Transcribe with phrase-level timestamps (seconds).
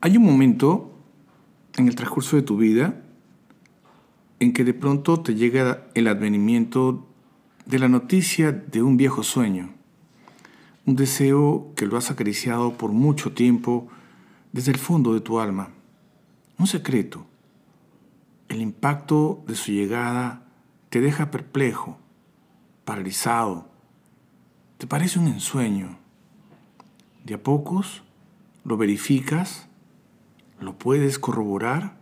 [0.00, 0.92] Hay un momento
[1.76, 3.02] en el transcurso de tu vida
[4.38, 7.08] en que de pronto te llega el advenimiento
[7.66, 9.70] de la noticia de un viejo sueño,
[10.86, 13.88] un deseo que lo has acariciado por mucho tiempo
[14.52, 15.70] desde el fondo de tu alma,
[16.58, 17.26] un secreto.
[18.48, 20.46] El impacto de su llegada
[20.90, 21.98] te deja perplejo,
[22.84, 23.68] paralizado,
[24.78, 25.98] te parece un ensueño.
[27.24, 28.04] De a pocos
[28.64, 29.67] lo verificas
[30.60, 31.96] lo puedes corroborar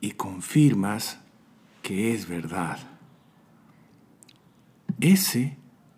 [0.00, 1.18] y confirmas
[1.82, 2.78] que es verdad.
[5.00, 5.56] Ese,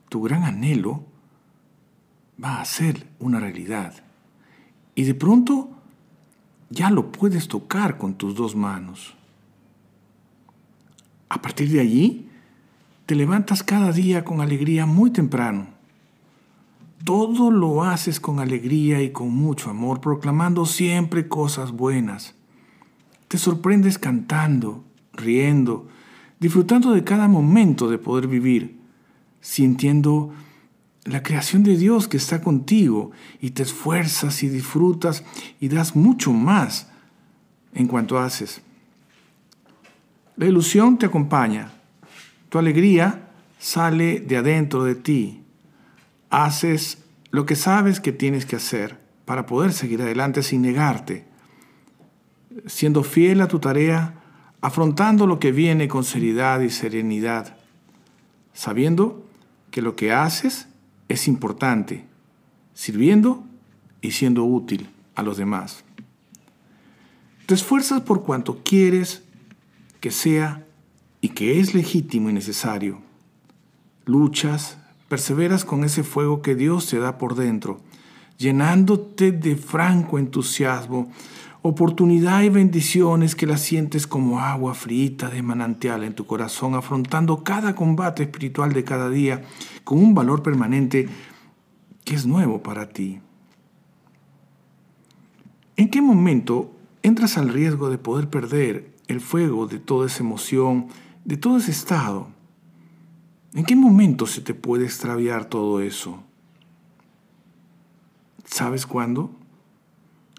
[0.09, 1.05] tu gran anhelo,
[2.43, 3.95] va a ser una realidad.
[4.95, 5.71] Y de pronto
[6.71, 9.15] ya lo puedes tocar con tus dos manos.
[11.29, 12.29] A partir de allí,
[13.07, 15.76] te levantas cada día con alegría muy temprano
[17.05, 22.35] todo lo haces con alegría y con mucho amor, proclamando siempre cosas buenas.
[23.29, 25.89] Te sorprendes cantando, riendo,
[26.41, 28.79] disfrutando de cada momento de poder vivir,
[29.41, 30.33] sintiendo
[31.05, 35.25] la creación de Dios que está contigo y te esfuerzas y disfrutas
[35.61, 36.91] y das mucho más
[37.75, 38.63] en cuanto haces.
[40.37, 41.71] La ilusión te acompaña,
[42.49, 45.46] tu alegría sale de adentro de ti
[46.45, 46.99] haces
[47.31, 51.25] lo que sabes que tienes que hacer para poder seguir adelante sin negarte,
[52.67, 54.21] siendo fiel a tu tarea,
[54.61, 57.57] afrontando lo que viene con seriedad y serenidad,
[58.53, 59.25] sabiendo
[59.71, 60.69] que lo que haces
[61.09, 62.05] es importante,
[62.75, 63.43] sirviendo
[64.03, 65.85] y siendo útil a los demás.
[67.47, 69.23] Te esfuerzas por cuanto quieres
[70.01, 70.67] que sea
[71.23, 73.01] y que es legítimo y necesario.
[74.05, 74.79] Luchas,
[75.09, 77.81] Perseveras con ese fuego que Dios te da por dentro,
[78.39, 81.13] llenándote de franco entusiasmo,
[81.63, 87.45] oportunidad y bendiciones que las sientes como agua frita de manantial en tu corazón, afrontando
[87.45, 89.43] cada combate espiritual de cada día
[89.85, 91.09] con un valor permanente
[92.05, 93.21] que es nuevo para ti.
[95.77, 96.73] ¿En qué momento
[97.03, 100.89] entras al riesgo de poder perder el fuego de toda esa emoción,
[101.25, 102.29] de todo ese estado?
[103.57, 106.23] ¿En qué momento se te puede extraviar todo eso?
[108.45, 109.31] ¿Sabes cuándo?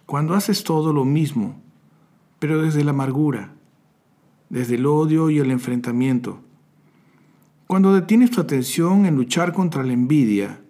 [0.06, 1.60] Cuando haces todo lo mismo,
[2.38, 3.56] pero desde la amargura,
[4.50, 6.42] desde el odio y el enfrentamiento.
[7.66, 10.62] Cuando detienes tu atención en luchar contra la envidia,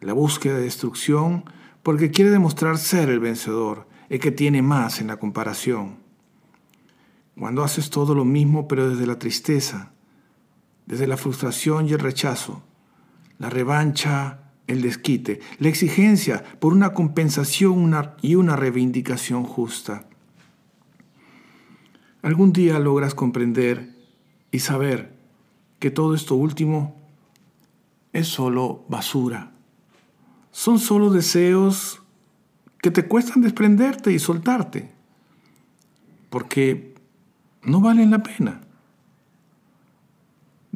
[0.00, 1.46] la búsqueda de destrucción,
[1.82, 5.96] porque quiere demostrar ser el vencedor, el que tiene más en la comparación.
[7.36, 9.95] Cuando haces todo lo mismo, pero desde la tristeza,
[10.86, 12.62] desde la frustración y el rechazo,
[13.38, 20.06] la revancha, el desquite, la exigencia por una compensación y una reivindicación justa.
[22.22, 23.94] Algún día logras comprender
[24.50, 25.16] y saber
[25.78, 26.96] que todo esto último
[28.12, 29.52] es solo basura.
[30.50, 32.02] Son solo deseos
[32.80, 34.90] que te cuestan desprenderte y soltarte,
[36.30, 36.94] porque
[37.62, 38.65] no valen la pena.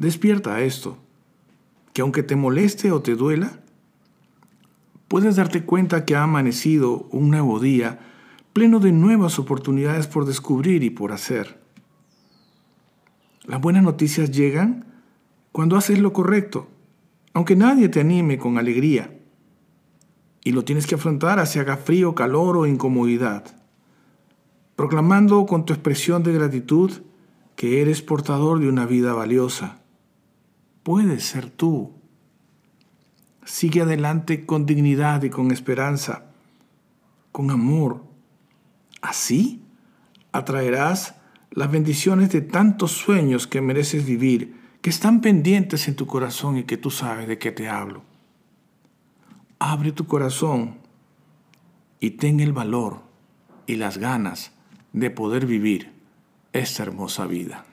[0.01, 0.97] Despierta a esto,
[1.93, 3.59] que aunque te moleste o te duela,
[5.07, 7.99] puedes darte cuenta que ha amanecido un nuevo día
[8.51, 11.61] pleno de nuevas oportunidades por descubrir y por hacer.
[13.43, 14.85] Las buenas noticias llegan
[15.51, 16.67] cuando haces lo correcto,
[17.33, 19.19] aunque nadie te anime con alegría,
[20.43, 23.55] y lo tienes que afrontar hacia haga frío, calor o incomodidad,
[24.75, 26.91] proclamando con tu expresión de gratitud
[27.55, 29.80] que eres portador de una vida valiosa
[30.83, 31.91] puedes ser tú.
[33.45, 36.25] Sigue adelante con dignidad y con esperanza,
[37.31, 38.03] con amor.
[39.01, 39.63] Así
[40.31, 41.15] atraerás
[41.51, 46.63] las bendiciones de tantos sueños que mereces vivir, que están pendientes en tu corazón y
[46.63, 48.03] que tú sabes de qué te hablo.
[49.59, 50.77] Abre tu corazón
[51.99, 53.01] y ten el valor
[53.67, 54.53] y las ganas
[54.93, 55.91] de poder vivir
[56.53, 57.65] esta hermosa vida.